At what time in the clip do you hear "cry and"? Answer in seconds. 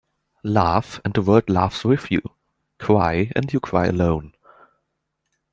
2.79-3.53